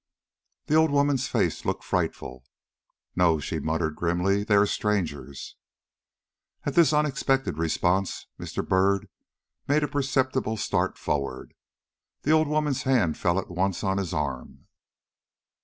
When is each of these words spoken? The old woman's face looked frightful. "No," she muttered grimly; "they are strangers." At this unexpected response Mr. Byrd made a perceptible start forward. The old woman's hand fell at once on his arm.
The 0.65 0.73
old 0.73 0.89
woman's 0.89 1.27
face 1.27 1.63
looked 1.63 1.83
frightful. 1.83 2.43
"No," 3.15 3.39
she 3.39 3.59
muttered 3.59 3.95
grimly; 3.95 4.43
"they 4.43 4.55
are 4.55 4.65
strangers." 4.65 5.57
At 6.65 6.73
this 6.73 6.91
unexpected 6.91 7.59
response 7.59 8.25
Mr. 8.39 8.67
Byrd 8.67 9.09
made 9.67 9.83
a 9.83 9.87
perceptible 9.87 10.57
start 10.57 10.97
forward. 10.97 11.53
The 12.23 12.31
old 12.31 12.47
woman's 12.47 12.81
hand 12.81 13.15
fell 13.15 13.37
at 13.37 13.51
once 13.51 13.83
on 13.83 13.99
his 13.99 14.11
arm. 14.11 14.65